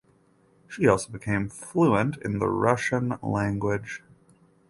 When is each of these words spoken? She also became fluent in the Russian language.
She 0.67 0.87
also 0.87 1.11
became 1.11 1.47
fluent 1.47 2.17
in 2.25 2.39
the 2.39 2.47
Russian 2.49 3.19
language. 3.21 4.01